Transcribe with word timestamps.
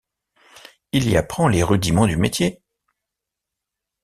Il 0.93 1.07
y 1.11 1.15
apprend 1.15 1.47
les 1.47 1.61
rudiments 1.61 2.07
du 2.07 2.17
métier. 2.17 2.63